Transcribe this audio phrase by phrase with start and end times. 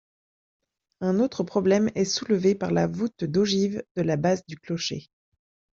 [1.01, 5.11] Un autre problème est soulevé par la voûte d'ogives de la base du clocher.